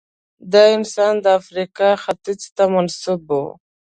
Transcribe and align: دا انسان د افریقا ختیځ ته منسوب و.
دا 0.53 0.63
انسان 0.77 1.13
د 1.21 1.25
افریقا 1.39 1.89
ختیځ 2.03 2.41
ته 2.55 2.63
منسوب 2.73 3.21
و. 3.37 3.39